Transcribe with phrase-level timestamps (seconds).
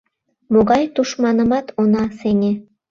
[0.53, 2.53] Могай тушманымат она сеҥе!